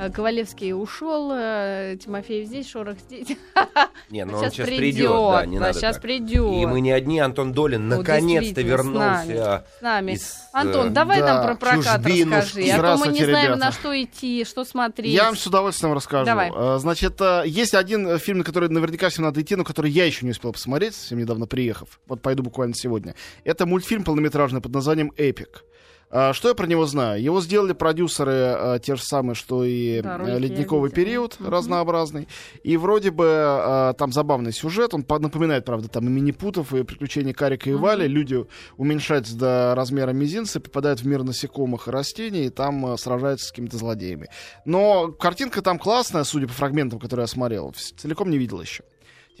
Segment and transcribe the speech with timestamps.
[0.00, 3.28] э, Ковалевский ушел, э, Тимофеев здесь, Шорох здесь.
[4.10, 6.02] Не, ну он сейчас придет, да, не надо Сейчас так.
[6.02, 6.52] придет.
[6.52, 9.66] И мы не одни, Антон Долин Ну, наконец-то действительно, с вернулся.
[9.78, 10.12] С нами.
[10.12, 12.58] из, Антон, э, давай да, нам про прокат чужбинушки.
[12.58, 12.70] расскажи.
[12.70, 13.60] А то мы не знаем, ребята.
[13.60, 15.12] на что идти, что смотреть.
[15.12, 16.26] Я вам с удовольствием расскажу.
[16.26, 16.50] Давай.
[16.78, 20.32] Значит, есть один фильм, на который наверняка всем надо идти, но который я еще не
[20.32, 22.00] успел посмотреть, совсем недавно приехав.
[22.06, 23.14] Вот пойду буквально сегодня.
[23.44, 25.64] Это мультфильм полнометражный под названием «Эпик».
[26.12, 27.22] А, Что я про него знаю?
[27.22, 31.48] Его сделали продюсеры э, те же самые, что и Да, э, я «Ледниковый период» Мгм.
[31.50, 32.26] разнообразный.
[32.64, 36.82] И вроде бы э, там забавный сюжет, он по- напоминает, правда, там и Минипутов, и
[36.82, 37.74] приключения Карика и.
[37.74, 38.08] Вали.
[38.08, 38.44] Люди
[38.76, 43.50] уменьшаются до размера мизинца, попадают в мир насекомых и растений, и там э, сражаются с
[43.50, 44.28] какими-то злодеями.
[44.64, 47.72] Но картинка там классная, судя по фрагментам, которые я смотрел.
[47.96, 48.82] Целиком не видел еще.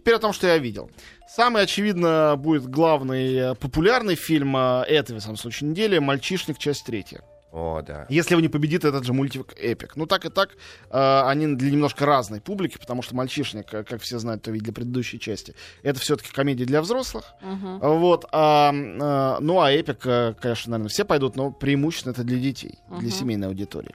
[0.00, 0.90] Теперь о том, что я видел.
[1.28, 6.56] Самый, очевидно, будет главный э, популярный фильм э, этой, в самом случае, недели «Мальчишник.
[6.56, 7.20] Часть третья».
[7.52, 8.06] О, да.
[8.08, 9.96] Если его не победит этот же мультик «Эпик».
[9.96, 10.52] Ну, так и так,
[10.90, 14.70] э, они для немножко разной публики, потому что «Мальчишник», э, как все знают, то видели
[14.70, 17.34] предыдущей части, это все-таки комедия для взрослых.
[17.42, 17.80] Мгм.
[17.80, 20.00] Вот, а, э, ну, а «Эпик»,
[20.40, 23.10] конечно, наверное, все пойдут, но преимущественно это для детей, для Мгм.
[23.10, 23.94] семейной аудитории.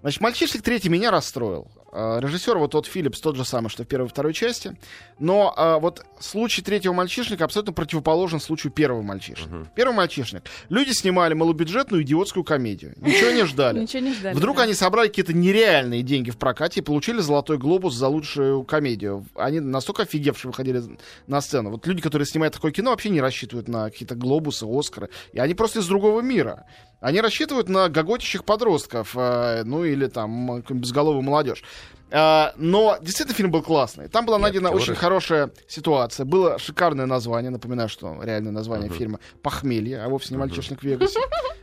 [0.00, 1.70] Значит, «Мальчишник третий» меня расстроил.
[1.92, 4.76] А, Режиссер вот тот Филлипс, тот же самый, что в первой и второй части.
[5.18, 9.54] Но а, вот случай третьего мальчишника абсолютно противоположен случаю первого мальчишника.
[9.54, 9.68] Мгм.
[9.74, 10.42] Первый мальчишник.
[10.68, 12.94] Люди снимали малобюджетную идиотскую комедию.
[12.96, 13.80] Ничего не ждали.
[13.80, 14.34] Ничего не ждали.
[14.34, 14.64] Вдруг да.
[14.64, 19.24] они собрали какие-то нереальные деньги в прокате и получили золотой глобус за лучшую комедию.
[19.34, 20.82] Они настолько офигевшие выходили
[21.26, 21.70] на сцену.
[21.70, 25.08] Вот люди, которые снимают такое кино, вообще не рассчитывают на какие-то глобусы, Оскары.
[25.32, 26.66] И они просто из другого мира.
[27.00, 31.62] Они рассчитывают на гоготящих подростков, э, ну или там безголовую молодежь.
[32.08, 34.08] Э, но действительно фильм был классный.
[34.08, 36.24] Там была найдена очень хорошая ситуация.
[36.24, 37.50] Было шикарное название.
[37.50, 38.96] Напоминаю, что реальное название Мгм.
[38.98, 40.38] фильма «Похмелье», а вовсе не.
[40.38, 41.18] «Мальчишник в Вегасе».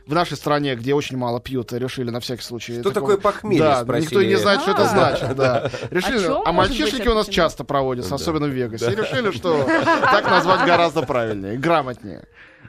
[0.06, 2.74] В нашей стране, где очень мало пьют, решили на всякий случай...
[2.80, 4.04] Что такого- такое похмелье, Да, спросили.
[4.04, 4.88] никто не знает, что это А.
[4.88, 5.70] значит, да.
[5.90, 8.92] Решили, а, мальчишники у нас часто проводятся, особенно в Вегасе.
[8.92, 12.24] И решили, что так назвать гораздо правильнее, грамотнее.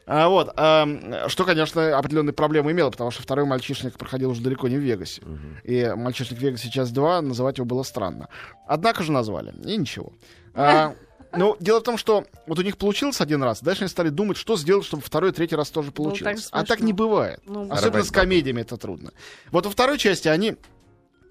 [0.08, 4.68] А, вот, ам, что, конечно, определенные проблемы имело, потому что второй мальчишник проходил уже далеко
[4.68, 5.22] не в Вегасе.
[5.24, 5.58] Мгм.
[5.64, 8.30] И мальчишник в Вегасе часть 2, называть его было странно.
[8.68, 10.14] Однако же назвали, и ничего.
[10.58, 10.96] А,
[11.38, 14.38] ну, дело в том, что вот у них получилось один раз, дальше они стали думать,
[14.38, 16.46] что сделать, чтобы второй и третий раз тоже получилось.
[16.46, 17.42] так а так не бывает.
[17.46, 19.12] Ну, Особенно с комедиями это трудно.
[19.52, 20.56] Вот во второй части они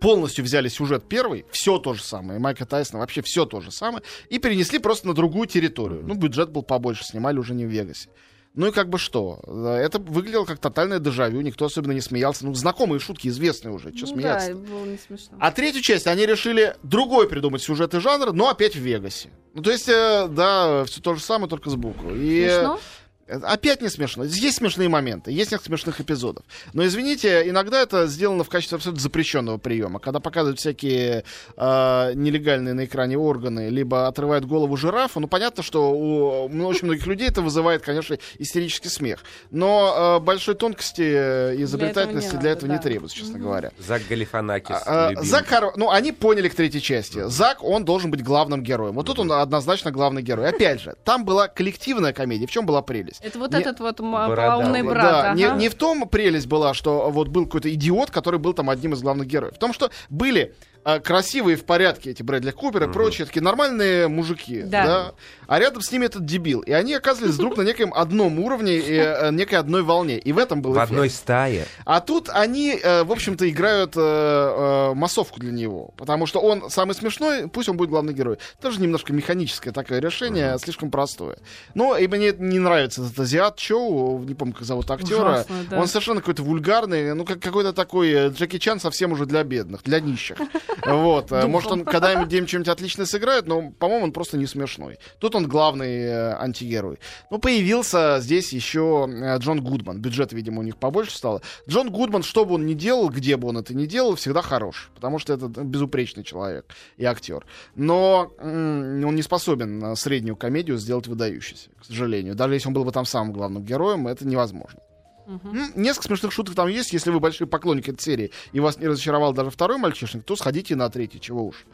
[0.01, 4.03] полностью взяли сюжет первый, все то же самое, Майка Тайсона, вообще все то же самое,
[4.29, 6.03] и перенесли просто на другую территорию.
[6.07, 8.11] Ну, бюджет был побольше, снимали уже не в Вегасе.
[8.55, 9.41] Ну и как бы что?
[9.47, 12.47] Э, Это выглядело как тотальное дежавю, никто особенно не смеялся.
[12.47, 14.55] Ну, знакомые шутки, известные уже, что ну смеяться.
[14.55, 15.37] да, было не смешно.
[15.41, 19.31] А третью часть они решили другой придумать сюжет и жанр, но опять в Вегасе.
[19.55, 22.11] Ну, то есть, э, да, все то же самое, только сбоку.
[22.11, 22.81] И, э, Смешно?
[23.27, 24.25] Э, Опять не смешно.
[24.25, 26.45] Есть смешные моменты, есть несколько смешных эпизодов.
[26.73, 31.25] Но извините, иногда это сделано в качестве абсолютно запрещенного приема, когда показывают всякие
[31.57, 35.21] э, нелегальные на экране органы, либо отрывают голову жирафа.
[35.21, 39.21] Ну, понятно, что у очень многих людей это вызывает, конечно, истерический смех.
[39.51, 42.83] Но э, большой тонкости э, и изобретательности не для надо, этого не да.
[42.83, 43.71] требуется, честно говоря.
[43.79, 44.77] Зак Галифанакис.
[44.87, 45.23] А, а.
[45.23, 47.27] Зак, хоро- ну, они поняли к третьей части.
[47.29, 48.95] Зак, он должен быть главным героем.
[48.95, 50.49] Вот тут он однозначно главный герой.
[50.49, 52.47] Опять же, там была коллективная комедия.
[52.47, 53.14] В чем была прелесть?
[53.21, 54.51] Это вот Не- этот вот м- Борода.
[54.51, 55.23] полоумный Да, брат.
[55.25, 55.57] да, не, ага.
[55.57, 59.03] не в том прелесть была, что вот был какой-то идиот, который был там одним из
[59.03, 59.55] главных героев.
[59.55, 62.93] В том, что были а, красивые в порядке эти Брэдли Купер и Мгм.
[62.93, 64.85] прочие такие нормальные мужики, Да.
[64.87, 65.13] да.
[65.47, 66.61] а рядом с ними этот дебил.
[66.61, 70.19] И они оказывались вдруг на некоем одном уровне и э, некой одной волне.
[70.19, 70.91] И в этом был В эффект.
[70.91, 71.67] одной стае.
[71.85, 75.91] А тут они, э, в общем-то, играют э, массовку для него.
[75.97, 78.39] Потому что он самый смешной, пусть он будет главный герой.
[78.61, 81.39] Тоже немножко механическое такое решение, слишком простое.
[81.75, 85.21] Но и мне не нравится этот азиат Чоу, не помню, как зовут актера.
[85.31, 85.81] Ужасно, да.
[85.81, 90.01] Он совершенно какой-то вульгарный, ну, как какой-то такой Джеки Чан совсем уже для бедных, для
[90.01, 90.37] нищих.
[90.85, 91.33] Вот.
[91.33, 94.99] э, Может, он когда-нибудь что-нибудь отлично сыграет, но, по-моему, он просто не смешной.
[95.19, 96.99] Тут он главный э, антигерой.
[97.31, 100.01] Ну, появился здесь еще э, Джон Гудман.
[100.01, 101.43] Бюджет, видимо, у них побольше стало.
[101.69, 104.91] Джон Гудман, что бы он ни делал, где бы он это ни делал, всегда хорош.
[104.95, 106.67] Потому что это безупречный человек
[106.97, 107.45] и актер.
[107.75, 112.35] Но он не способен среднюю комедию сделать выдающейся, к сожалению.
[112.35, 114.81] Даже если он был бы там самым главным героем, это невозможно.
[115.27, 116.93] М, Несколько смешных шуток там есть.
[116.93, 120.77] Если вы большой поклонник этой серии и вас не разочаровал даже второй мальчишник, то сходите
[120.77, 121.65] на третий, чего уж.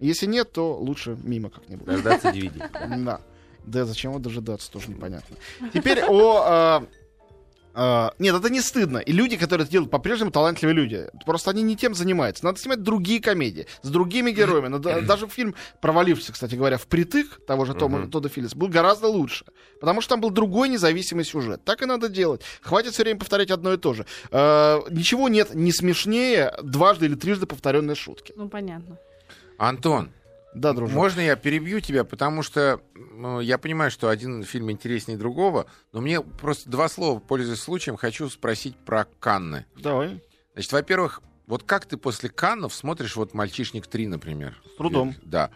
[0.00, 1.86] Если нет, то лучше мимо как-нибудь.
[1.86, 3.04] Дождаться DVD.
[3.04, 3.20] Да.
[3.64, 5.36] Да, зачем его дожидаться, тоже непонятно.
[5.72, 6.84] Теперь о
[7.74, 8.98] А, нет, это не стыдно.
[8.98, 11.08] И люди, которые это делают, по-прежнему талантливые люди.
[11.26, 12.44] Просто они не тем занимаются.
[12.44, 14.68] Надо снимать другие комедии с другими героями.
[14.68, 18.10] Надо- даже фильм, провалившийся, кстати говоря, впритык того же Тома, Мгм.
[18.10, 19.44] Тодда Филлиса, был гораздо лучше.
[19.80, 21.64] Потому что там был другой независимый сюжет.
[21.64, 22.42] Так и надо делать.
[22.62, 24.06] Хватит все время повторять одно и то же.
[24.30, 28.32] А, ничего нет не смешнее дважды или трижды повторенной шутки.
[28.36, 28.98] Ну, понятно.
[29.58, 30.10] Антон,
[30.54, 30.94] Да, дружок.
[30.94, 36.00] можно я перебью тебя, потому что ну, я понимаю, что один фильм интереснее другого, но
[36.00, 39.66] мне просто два слова, пользуясь случаем, хочу спросить про Канны.
[39.76, 40.22] Давай.
[40.54, 44.60] Значит, во-первых, вот как ты после Каннов смотришь вот «Мальчишник 3», например?
[44.72, 45.14] С трудом.
[45.22, 45.50] Да.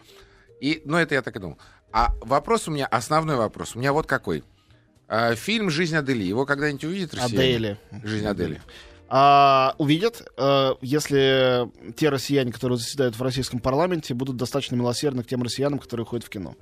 [0.61, 1.57] И, ну, это я так и думал.
[1.91, 4.43] А вопрос у меня, основной вопрос, у меня вот какой.
[5.07, 7.55] А, фильм «Жизнь Адели», его когда-нибудь увидят россияне?
[7.55, 7.79] Адели.
[8.03, 8.61] «Жизнь Адели».
[9.11, 15.27] А, увидят, э, если те россияне, которые заседают в российском парламенте, будут достаточно милосердны к
[15.27, 16.53] тем россиянам, которые ходят в кино.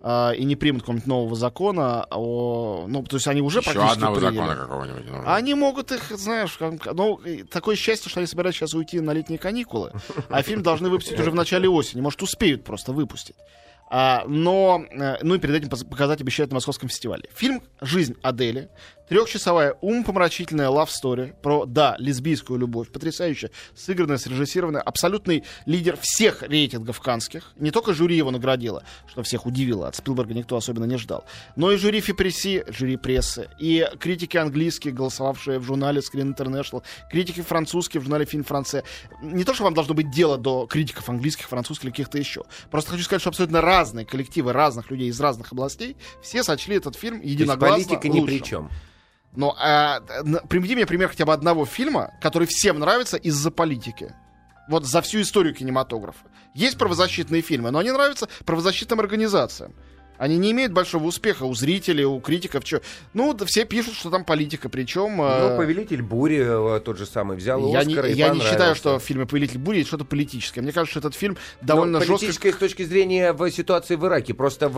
[0.00, 2.84] А, и не примут какого-нибудь нового закона о...
[2.86, 4.34] Ну, то есть они уже Еще практически одного приняли.
[4.36, 5.06] закона какого-нибудь.
[5.10, 5.34] нужно.
[5.34, 7.18] Они могут их, знаешь, как- ну,
[7.50, 9.90] такое счастье, что они собираются сейчас уйти на летние каникулы,
[10.28, 12.02] а фильм должны выпустить уже в начале осени.
[12.02, 13.34] Может, успеют просто выпустить.
[13.88, 17.28] А, но, э, ну и перед этим показать обещают на Московском фестивале.
[17.34, 18.68] Фильм «Жизнь Адели».
[19.08, 22.90] Трехчасовая умопомрачительная love story про, да, лесбийскую любовь.
[22.90, 24.82] Потрясающе сыгранная, срежиссированная.
[24.82, 27.52] Абсолютный лидер всех рейтингов канских.
[27.56, 29.86] Не только жюри его наградило, что всех удивило.
[29.86, 31.24] От Спилберга никто особенно не ждал.
[31.54, 33.48] Но и жюри Фипресси, жюри прессы.
[33.60, 36.82] И критики английские, голосовавшие в журнале Screen International.
[37.08, 38.82] Критики французские в журнале Фильм Франция.
[39.22, 42.42] Не то, что вам должно быть дело до критиков английских, французских или каких-то еще.
[42.72, 43.60] Просто хочу сказать, что абсолютно
[44.04, 48.24] коллективы разных людей из разных областей все сочли этот фильм То есть единогласно политика ни
[48.24, 48.44] при лучшим.
[48.44, 48.70] чем.
[49.34, 50.00] Но а,
[50.48, 54.14] приведи мне пример хотя бы одного фильма, который всем нравится из-за политики.
[54.68, 56.26] Вот за всю историю кинематографа.
[56.54, 59.74] Есть правозащитные фильмы, но они нравятся правозащитным организациям.
[60.18, 62.64] Они не имеют большого успеха у зрителей, у критиков.
[62.64, 62.80] Чё.
[63.14, 64.68] Ну, да все пишут, что там политика.
[64.68, 65.20] Причем...
[65.22, 68.40] э, Ну, повелитель бури э, тот же самый взял я не, Оскар и я не
[68.40, 70.60] считаю, что в фильме «Повелитель бури» есть что-то политическое.
[70.62, 72.14] Мне кажется, что этот фильм довольно Ну, жестко...
[72.18, 74.34] политическое с точки зрения в ситуации в Ираке.
[74.34, 74.76] Просто в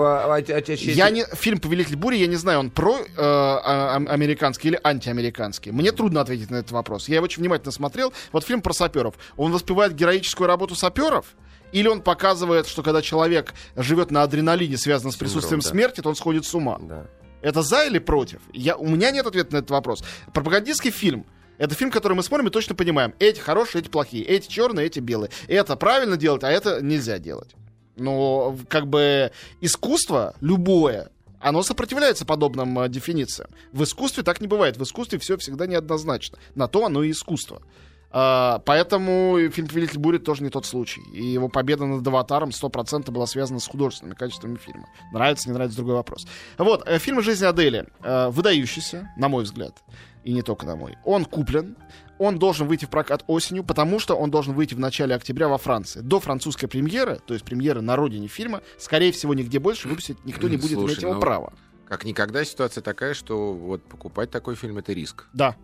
[0.95, 4.81] Я не, фильм «Повелитель бури», я не знаю, он про э, а- ам- американский или
[4.83, 5.73] антиамериканский.
[5.73, 7.09] Мне трудно ответить на этот вопрос.
[7.09, 8.13] Я его очень внимательно смотрел.
[8.33, 9.15] Вот фильм про саперов.
[9.37, 11.27] Он воспевает героическую работу саперов?
[11.73, 15.69] Или он показывает, что когда человек живет на адреналине, связанном с Синдром, присутствием да.
[15.69, 16.79] смерти, то он сходит с ума?
[16.81, 17.07] Да.
[17.41, 18.41] Это за или против?
[18.53, 20.03] Я, у меня нет ответа на этот вопрос.
[20.33, 21.27] Пропагандистский фильм.
[21.59, 23.15] Это фильм, который мы смотрим и точно понимаем.
[23.19, 24.25] Эти хорошие, эти плохие.
[24.25, 25.31] Эти черные, эти белые.
[25.49, 27.55] Это правильно делать, а это нельзя делать.
[27.97, 31.11] Но как бы искусство любое,
[31.41, 33.51] оно сопротивляется подобным э, дефинициям.
[33.73, 34.77] В искусстве так не бывает.
[34.77, 36.39] В искусстве все всегда неоднозначно.
[36.55, 37.63] На то оно и искусство.
[38.11, 41.03] А, поэтому фильм «Повелитель бури» тоже не тот случай.
[41.13, 44.89] И его победа над «Аватаром» 100% была связана с художественными качествами фильма.
[45.13, 46.27] Нравится, не нравится, другой вопрос.
[46.57, 49.83] Вот, э, фильм «Жизнь Адели» э, выдающийся, на мой взгляд,
[50.25, 50.97] и не только на мой.
[51.05, 51.77] Он куплен,
[52.19, 55.59] он должен выйти в прокат осенью, потому что он должен выйти в начале октября во
[55.59, 56.01] Франции.
[56.01, 60.49] До французской премьеры, то есть премьеры на родине фильма, скорее всего, нигде больше выпустить никто
[60.49, 61.53] не будет Слушай, иметь его ну, права.
[61.87, 65.27] Как никогда ситуация такая, что вот покупать такой фильм это риск.
[65.33, 65.57] Да,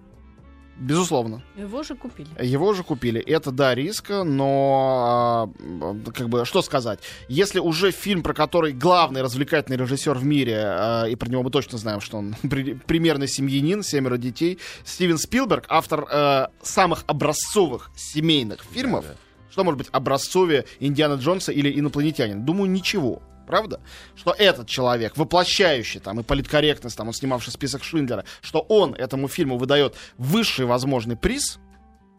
[0.79, 1.43] безусловно.
[1.56, 2.29] Его же купили.
[2.41, 3.21] Его же купили.
[3.21, 5.50] Это, да, риск, но
[5.81, 7.00] а, как бы, что сказать?
[7.29, 11.50] Если уже фильм, про который главный развлекательный режиссер в мире, а, и про него мы
[11.50, 17.91] точно знаем, что он при- примерный семьянин, семеро детей, Стивен Спилберг, автор а, самых образцовых
[17.97, 19.15] семейных фильмов, Да,
[19.50, 22.44] что может быть образцовее Индиана Джонса или инопланетянин?
[22.44, 23.23] Думаю, ничего.
[23.46, 23.81] Правда?
[24.17, 29.29] Что этот человек, воплощающий там и политкорректность, там, он снимавший список Шиндлера, что он этому
[29.29, 31.58] фильму выдает высший возможный приз,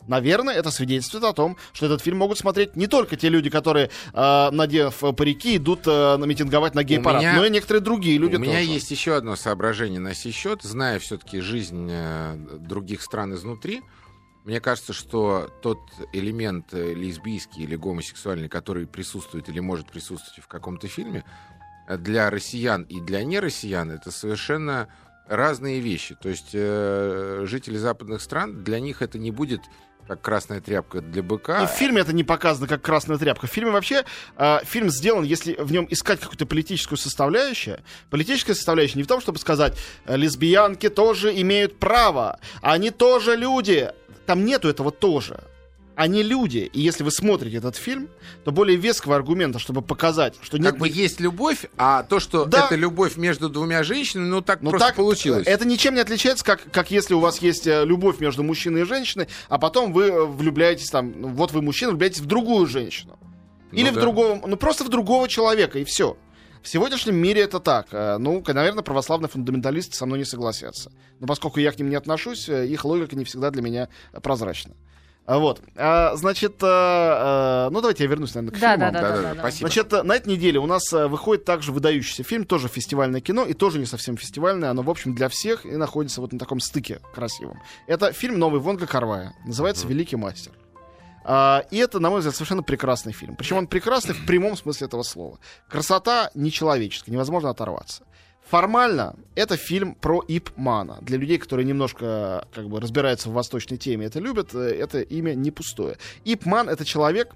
[0.08, 3.90] наверное, это свидетельствует о том, что этот фильм могут смотреть не только те люди, которые,
[4.14, 8.20] э, надев э, парики, идут э, на- митинговать на гей-парад, меня- но и некоторые другие
[8.20, 8.70] люди У меня тоже.
[8.72, 10.62] есть еще одно соображение на сей счет.
[10.62, 13.82] Зная все-таки жизнь э, других стран изнутри,
[14.46, 15.80] мне кажется, что тот
[16.14, 21.26] элемент э, лесбийский или гомосексуальный, который присутствует или может присутствовать в каком-то фильме,
[21.88, 24.88] э, для россиян и для нероссиян это совершенно
[25.28, 26.14] разные вещи.
[26.14, 29.62] То есть э, жители западных стран, для них это не будет
[30.08, 31.64] как красная тряпка для быка.
[31.64, 33.48] И в фильме это не показано как красная тряпка.
[33.48, 34.06] В фильме вообще
[34.38, 37.80] э, фильм сделан, если в нем искать какую-то политическую составляющую.
[38.10, 43.92] Политическая составляющая не в том, чтобы сказать, э, лесбиянки тоже имеют право, они тоже люди.
[44.26, 45.44] Там нету этого тоже.
[45.96, 46.70] Они люди.
[46.74, 48.10] И если вы смотрите этот фильм,
[48.44, 50.72] то более веского аргумента, чтобы показать, что нет...
[50.72, 52.66] Как бы есть любовь, а то, что Да.
[52.66, 55.48] это любовь между двумя женщинами, ну так Ну просто так получилось.
[55.48, 58.86] Это ничем не отличается, как, как если у вас есть э, любовь между мужчиной и
[58.86, 63.18] женщиной, а потом вы э, влюбляетесь там, ну, вот вы мужчина, влюбляетесь в другую женщину.
[63.72, 64.02] Ну Или в да.
[64.02, 66.18] другого, ну просто в другого человека, и все.
[66.62, 67.88] В сегодняшнем мире это так.
[67.92, 70.92] Э, Ну, наверное, православные фундаменталисты со мной не согласятся.
[71.20, 74.20] Но поскольку я к ним не отношусь, э, их логика не всегда для меня э,
[74.20, 74.74] прозрачна.
[75.26, 75.60] А Вот.
[75.76, 78.94] А, значит, э, э, ну давайте я вернусь, наверное, к Да, фильмам.
[78.94, 79.40] да, да, да, Да-да-да, да.
[79.40, 79.68] спасибо.
[79.68, 83.44] Значит, э, на этой неделе у нас э, выходит также выдающийся фильм, тоже фестивальное кино,
[83.44, 86.60] и тоже не совсем фестивальное, оно, в общем, для всех и находится вот на таком
[86.60, 87.60] стыке красивом.
[87.88, 90.52] Это фильм новый Вонга Карвая, называется «Великий мастер».
[91.28, 93.36] А, и это, на мой взгляд, совершенно прекрасный фильм.
[93.36, 95.40] Причем он прекрасный в прямом смысле этого слова.
[95.68, 98.04] Красота нечеловеческая, невозможно оторваться.
[98.46, 101.00] Формально это фильм про Ип Мана.
[101.02, 105.34] Для людей, которые немножко как бы разбираются в восточной теме, это любят, э, это имя
[105.34, 105.98] не пустое.
[106.26, 107.34] Ип Ман это человек,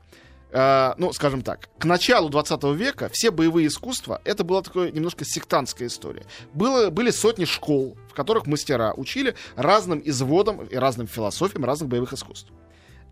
[0.52, 5.26] э, ну, скажем так, к началу 20 века все боевые искусства, это была такая немножко
[5.26, 6.26] сектантская история.
[6.54, 12.14] Было, были сотни школ, в которых мастера учили разным изводам и разным философиям разных боевых
[12.14, 12.52] искусств.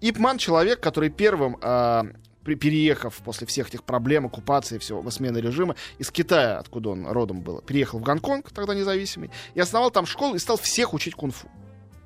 [0.02, 2.04] Ип Ман человек, который первым, э,
[2.48, 7.42] при- переехав после всех этих проблем, оккупации, всего, смены режима, из Китая, откуда он родом
[7.42, 11.50] был, переехал в Гонконг, тогда независимый, и основал там школу и стал всех учить кунг-фу.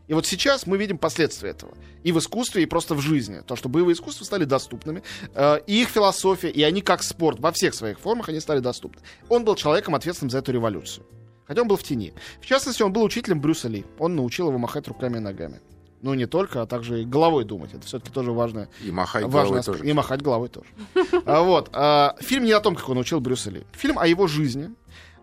[0.07, 1.74] И вот сейчас мы видим последствия этого.
[2.03, 3.41] И в искусстве, и просто в жизни.
[3.45, 5.03] То, что боевые искусства стали доступными.
[5.36, 9.00] э, и их философия, и они как спорт, во всех своих формах они стали доступны.
[9.29, 11.05] Он был человеком, ответственным за эту революцию.
[11.45, 12.13] Хотя он был в тени.
[12.41, 13.86] В частности, он был учителем Брюса Ли.
[14.00, 15.62] Он научил его махать руками и ногами.
[16.01, 17.74] Ну, не только, а также и головой думать.
[17.74, 18.67] Это все-таки тоже важно.
[18.84, 19.86] И махать важный головой тоже.
[19.86, 20.67] И махать головой тоже.
[21.25, 21.70] А, Вот.
[21.74, 23.63] а, Фильм не о том, как он учил Брюса Ли.
[23.74, 24.72] Фильм о его жизни.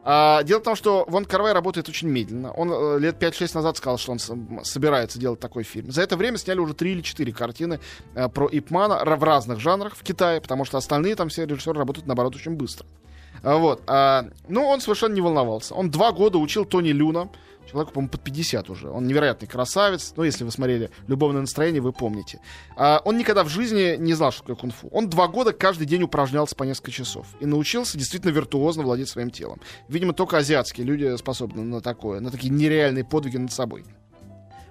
[0.04, 2.52] А, Дело в том, что Вон Карвай работает очень медленно.
[2.52, 4.18] Он э, лет 5-6 назад сказал, что он
[4.64, 5.90] собирается делать такой фильм.
[5.90, 7.80] За это время сняли уже 3 или 4 картины
[8.14, 12.06] э, про Ипмана в разных жанрах в Китае, потому что остальные там все режиссеры работают,
[12.06, 12.86] наоборот, очень быстро.
[13.42, 13.82] Вот.
[13.86, 15.74] А, Ну, он совершенно не волновался.
[15.74, 17.28] Он два года учил Тони Люна,
[17.70, 18.90] Человеку, по-моему, под 50 уже.
[18.90, 20.14] Он невероятный красавец.
[20.16, 22.40] Ну, если вы смотрели «Любовное настроение», вы помните.
[22.76, 24.88] А, он никогда в жизни не знал, что такое кунг-фу.
[24.90, 27.26] Он два года каждый день упражнялся по несколько часов.
[27.40, 29.60] И научился действительно виртуозно владеть своим телом.
[29.88, 33.84] Видимо, только азиатские люди способны на такое, на такие нереальные подвиги над собой.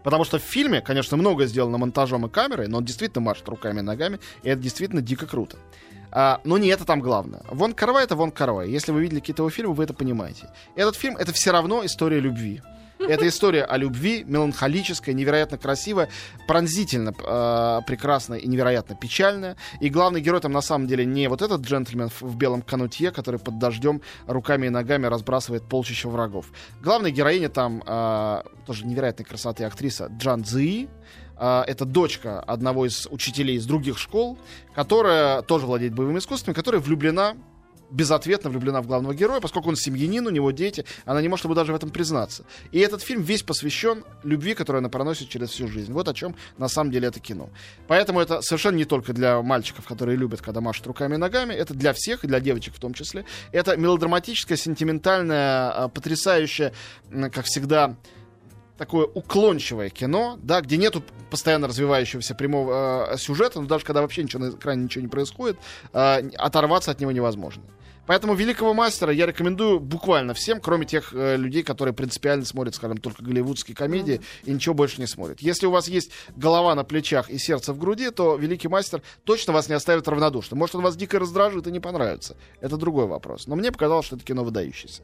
[0.03, 3.79] Потому что в фильме, конечно, много сделано монтажом и камерой, но он действительно машет руками
[3.79, 5.57] и ногами, и это действительно дико круто.
[6.11, 7.41] А, но не это там главное.
[7.51, 8.69] Вон Карвай это Вон Карвай.
[8.69, 10.49] Если вы видели какие-то его фильмы, вы это понимаете.
[10.75, 12.61] Этот фильм это все равно история любви.
[12.99, 16.09] Это история о любви, меланхолическая, невероятно красивая,
[16.47, 19.55] пронзительно э, прекрасная и невероятно печальная.
[19.79, 23.11] И главный герой там на самом деле не вот этот джентльмен в, в белом канутье,
[23.11, 26.47] который под дождем руками и ногами разбрасывает полчища врагов.
[26.81, 30.89] Главная героиня там э, тоже невероятной красоты актриса Джан Цзи.
[31.39, 34.37] А, это дочка одного из учителей из других школ,
[34.73, 37.35] которая тоже владеет боевыми искусствами, которая влюблена
[37.89, 41.53] безответно влюблена в главного героя, поскольку он семьянин, у него дети, она не может ему
[41.53, 42.43] даже в этом признаться.
[42.71, 45.91] И этот фильм весь посвящен любви, которую она проносит через всю жизнь.
[45.91, 47.49] Вот о чем на самом деле это кино.
[47.87, 51.73] Поэтому это совершенно не только для мальчиков, которые любят, когда машут руками и ногами, это
[51.73, 53.25] для всех, и для девочек в том числе.
[53.51, 56.73] Это мелодраматическое, сентиментальное, а, потрясающее,
[57.11, 57.95] м, как всегда,
[58.77, 64.23] такое уклончивое кино, да, где нету постоянно развивающегося прямого э, сюжета, но даже когда вообще
[64.23, 65.57] ничего на экране ничего не происходит,
[65.93, 67.63] э, оторваться от него невозможно.
[68.07, 72.97] Поэтому великого мастера я рекомендую буквально всем, кроме тех э, людей, которые принципиально смотрят, скажем,
[72.97, 75.41] только голливудские комедии и ничего больше не смотрят.
[75.41, 79.51] Если у вас есть голова на плечах и сердце в груди, то великий мастер точно
[79.51, 80.57] вас не оставит равнодушным.
[80.57, 82.37] Может, он вас дико раздражит и не понравится.
[82.61, 83.45] Это другой вопрос.
[83.45, 85.03] Но мне показалось, что это кино выдающееся.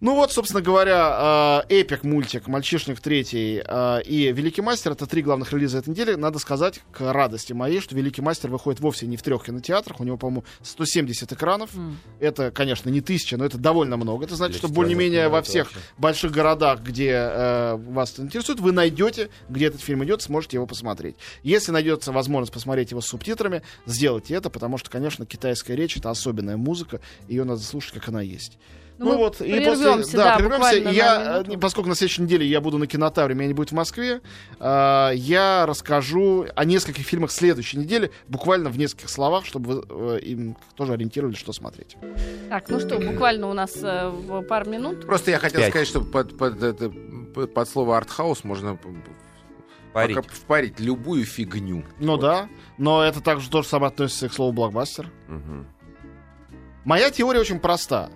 [0.00, 5.22] Ну вот, собственно говоря, э, эпик мультик «Мальчишник третий» э, и «Великий мастер»— это три
[5.22, 6.14] главных релиза этой недели.
[6.14, 10.00] Надо сказать, к радости моей, что «Великий мастер» выходит вовсе не в трех кинотеатрах.
[10.00, 11.70] У него, по-моему, 170 экранов.
[12.20, 14.26] Это, конечно, не тысяча, но это довольно много.
[14.26, 15.80] Это значит, Для что более-менее во всех вообще.
[15.96, 20.66] больших городах, где э, вас это интересует, вы найдете, где этот фильм идет, сможете его
[20.66, 21.16] посмотреть.
[21.42, 26.10] Если найдется возможность посмотреть его с субтитрами, сделайте это, потому что, конечно, китайская речь— это
[26.10, 28.58] особенная музыка, ее надо слушать, как она есть.
[28.96, 30.76] Ну, Ну, мы вот, и прервемся, после, да, прервемся.
[30.76, 31.58] И на я, минуту.
[31.58, 34.20] поскольку на следующей неделе я буду на кинотавре, меня не будет в Москве,
[34.60, 40.20] э, я расскажу о нескольких фильмах следующей недели, буквально в нескольких словах, чтобы вы э,
[40.20, 41.96] им тоже ориентировали, что смотреть.
[42.48, 45.04] Так, ну что, буквально у нас э, в пару минут.
[45.06, 45.70] Просто я хотел Пять.
[45.70, 46.88] сказать, что под, под, это,
[47.34, 48.94] под, под слово артхаус можно п- п-
[49.92, 50.16] Парить.
[50.16, 51.84] пока впарить любую фигню.
[51.98, 52.20] Ну Вот.
[52.20, 52.48] да,
[52.78, 55.10] но это также тоже самое относится и к слову блокбастер.
[55.26, 55.66] Мгм.
[56.84, 58.10] Моя теория очень проста.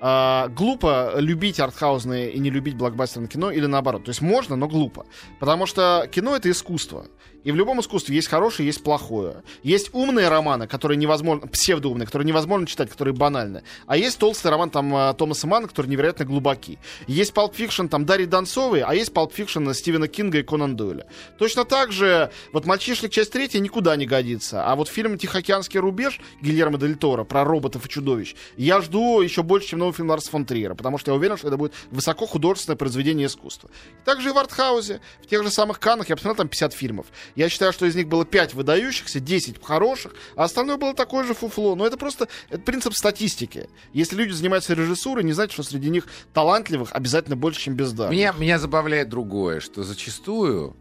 [0.00, 4.04] А, глупо любить артхаузное и не любить блокбастерное кино или наоборот.
[4.04, 5.06] То есть можно, но глупо.
[5.40, 7.06] Потому что кино это искусство.
[7.48, 9.42] И в любом искусстве есть хорошее, есть плохое.
[9.62, 13.62] Есть умные романы, которые невозможно, псевдоумные, которые невозможно читать, которые банальны.
[13.86, 16.78] А есть толстый роман там э, Томаса Манна, который невероятно глубоки.
[17.06, 21.06] Есть Pulp Fiction там Дарьи Донцовой, а есть Pulp Fiction Стивена Кинга и Конан Дойля.
[21.38, 23.12] Точно так же, вот «Мальчишник.
[23.12, 24.66] Часть третья» никуда не годится.
[24.66, 29.42] А вот фильм «Тихоокеанский рубеж» Гильермо Дель Торо про роботов и чудовищ я жду еще
[29.42, 32.26] больше, чем новый фильм Ларса фон Триера, потому что я уверен, что это будет высоко
[32.26, 33.70] художественное произведение искусства.
[34.04, 37.06] Также и в артхаузе, в тех же самых Каннах, я посмотрел там 50 фильмов.
[37.38, 41.34] Я считаю, что из них было 5 выдающихся, 10 хороших, а остальное было такое же
[41.34, 41.76] фуфло.
[41.76, 43.68] Но это просто это принцип статистики.
[43.92, 48.10] Если люди занимаются режиссурой, не значит, что среди них талантливых обязательно больше, чем бездарных.
[48.10, 50.76] Меня, меня забавляет другое, что зачастую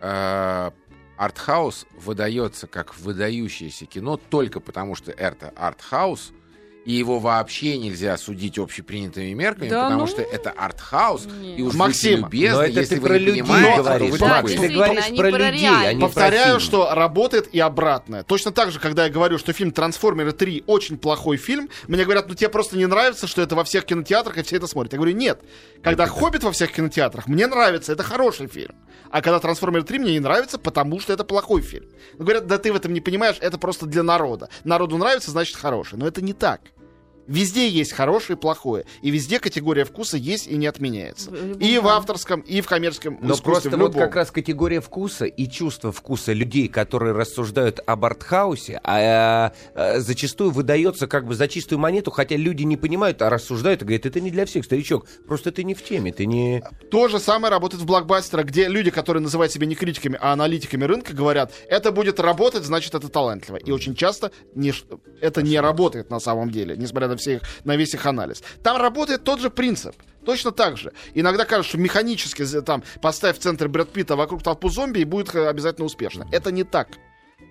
[0.00, 0.70] э,
[1.18, 6.32] артхаус выдается как выдающееся кино только потому, что это артхаус,
[6.84, 10.06] и его вообще нельзя судить общепринятыми мерками, Да потому ну?
[10.06, 11.58] что это артхаус, Нет.
[11.58, 14.06] и уж Максим, любезны, но это если ты вы про не людей понимаете, говоришь.
[14.08, 14.42] то вы Да.
[14.42, 16.60] Ты говоришь про про людей, а не про Повторяю, фильм.
[16.60, 18.22] что работает и обратное.
[18.22, 22.28] Точно так же, когда я говорю, что фильм «Трансформеры 3» очень плохой фильм, мне говорят,
[22.28, 24.92] ну тебе просто не нравится, что это во всех кинотеатрах и все это смотрят.
[24.94, 25.40] Я говорю, нет.
[25.82, 28.74] Когда «Хоббит» во всех кинотеатрах, мне нравится, это хороший фильм.
[29.10, 31.86] А когда «Трансформеры 3» мне не нравится, потому что это плохой фильм.
[32.18, 34.48] Говорят, да ты в этом не понимаешь, это просто для народа.
[34.64, 35.98] Народу нравится, значит хороший.
[35.98, 36.60] Но это не так.
[37.28, 38.86] Везде есть хорошее и плохое.
[39.02, 41.30] И везде категория вкуса есть и не отменяется.
[41.60, 43.70] И в авторском, и в коммерческом Но искусстве.
[43.70, 48.80] просто в вот как раз категория вкуса и чувство вкуса людей, которые рассуждают об артхаусе,
[48.82, 53.82] а, а, зачастую выдается как бы за чистую монету, хотя люди не понимают, а рассуждают
[53.82, 56.64] и говорят, это не для всех, старичок, просто ты не в теме, ты не...
[56.90, 60.84] То же самое работает в блокбастерах, где люди, которые называют себя не критиками, а аналитиками
[60.84, 63.56] рынка, говорят, это будет работать, значит, это талантливо.
[63.56, 64.72] И очень часто не
[65.20, 68.42] это не работает на самом деле, несмотря на, все их, на весь их анализ.
[68.62, 69.94] Там работает тот же принцип.
[70.24, 70.92] Точно так же.
[71.14, 75.04] Иногда кажется, что механически з- там поставь в центр Брэд Питта вокруг толпу зомби и
[75.04, 76.26] будет э, обязательно успешно.
[76.32, 76.88] Это не так.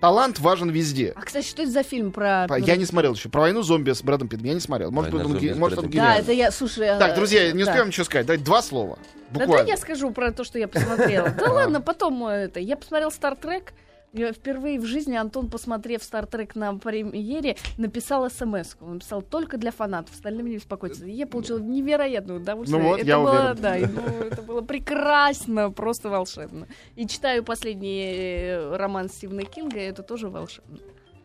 [0.00, 1.12] Талант важен везде.
[1.16, 2.46] А, кстати, что это за фильм про...
[2.58, 3.28] Я не смотрел еще.
[3.30, 4.92] Про войну зомби с Брэдом Питтом я не смотрел.
[4.92, 6.22] Может, «Война он, зомби может, он Брэдом Да, гениальный.
[6.22, 6.86] это я, слушай...
[6.98, 7.70] Так, э, друзья, не да.
[7.70, 8.26] успеем ничего сказать.
[8.26, 8.96] Дать два слова.
[9.30, 9.64] Да Буквально.
[9.64, 11.30] дай я скажу про то, что я посмотрела.
[11.30, 12.60] Да ладно, потом э, это.
[12.60, 13.72] Я посмотрел Стартрек.
[13.72, 18.86] Я впервые в жизни Антон, посмотрев Стартрек на премьере, написал смс -ку.
[18.86, 21.02] Он написал только для фанатов, остальным не беспокойтесь.
[21.02, 22.82] Я получила невероятное удовольствие.
[22.82, 23.56] Ну вот, это я было, уверен.
[23.60, 26.66] да, и, ну, это было прекрасно, просто волшебно.
[26.96, 30.78] И читаю последний э, роман Стивена Кинга, и это тоже волшебно.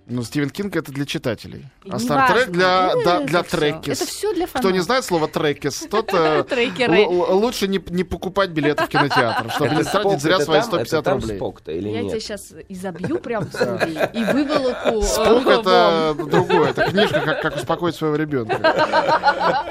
[0.05, 1.65] Ну, Стивен Кинг это для читателей.
[1.89, 1.97] А.
[1.97, 4.01] Стартрек для, Ну, да, для треккис.
[4.01, 4.61] Это все для фанатов.
[4.61, 6.43] Кто не знает слово треккис, тот э,
[7.07, 10.67] лучше не, не покупать билеты в кинотеатр, чтобы не тратить Спок, зря свои там?
[10.67, 11.37] 150 это там рублей.
[11.37, 14.99] Спок-то или Я тебя сейчас изобью прям и выволоку.
[14.99, 18.57] э, Спок это другое, это книжка, как, как успокоить своего ребенка.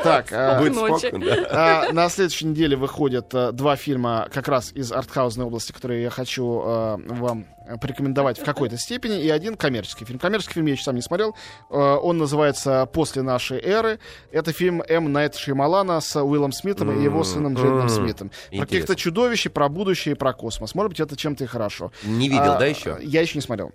[0.03, 0.29] Так.
[0.29, 1.87] Спок, да.
[1.89, 6.45] а, на следующей неделе выходят два фильма как раз из артхаузной области, которые я хочу
[6.47, 7.47] вам
[7.81, 10.19] порекомендовать в какой-то степени, и один коммерческий фильм.
[10.19, 11.35] Коммерческий фильм я еще сам не смотрел.
[11.71, 13.99] А, он называется «После нашей эры».
[14.31, 15.13] Это фильм М.
[15.13, 18.31] Найт Шеймалана с Уиллом Смитом и его сыном Джейденом М, Смитом.
[18.51, 20.75] Про каких-то чудовищ, про будущее, и про космос.
[20.75, 21.93] Может быть, это чем-то и хорошо.
[22.05, 22.99] Не видел, А, да, еще?
[23.01, 23.73] Я еще не смотрел.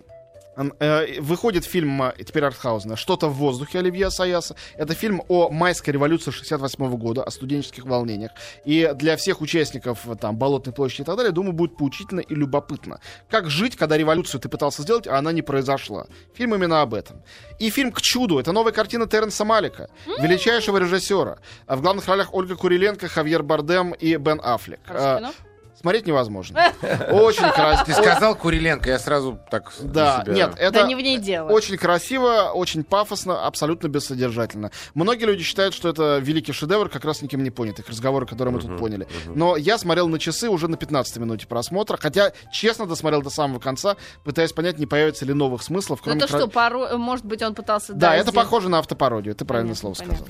[0.80, 4.56] Э, Выходит фильм э, теперь Артхаузена «Что-то в воздухе» Оливье Саяса.
[4.76, 8.32] Это фильм о майской революции 68 года, о студенческих волнениях.
[8.66, 12.34] И для всех участников э, там Болотной площади и так далее, думаю, будет поучительно и
[12.34, 13.00] любопытно.
[13.30, 16.08] Как жить, когда революцию ты пытался сделать, а она не произошла.
[16.34, 17.22] Фильм именно об этом.
[17.60, 19.90] И фильм «К чуду»— это новая картина Терренса Малика,
[20.20, 21.38] величайшего режиссера.
[21.68, 24.80] А В главных ролях Ольга Куриленко, Хавьер Бардем и Бен Аффлек.
[24.88, 25.32] Кино?
[25.80, 26.60] Смотреть невозможно.
[27.12, 27.86] Очень красиво.
[27.86, 30.72] Ты сказал Куриленко, я сразу так Да, себя- нет, это...
[30.82, 31.50] Да не в ней дело.
[31.50, 34.72] Очень красиво, очень пафосно, абсолютно бессодержательно.
[34.96, 38.60] Многие люди считают, что это великий шедевр, как раз никем не понятых, разговоры, которые мы
[38.62, 39.08] тут поняли.
[39.28, 43.60] Но я смотрел на часы уже на 15 минуте просмотра, хотя, честно, досмотрел до самого
[43.60, 46.20] конца, пытаясь понять, не появится ли новых смыслов, Ну кроме...
[46.20, 46.98] это кра- что, пару...
[46.98, 47.94] может быть, он пытался...
[47.94, 50.26] Да, это сделать- похоже на автопародию, ты правильное слово сказал.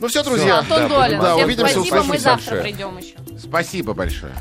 [0.00, 0.58] Ну все, друзья.
[0.58, 3.14] Антон Да, Долин, да, всем увидимся, спасибо, мы завтра придем еще.
[3.38, 4.32] Спасибо большое.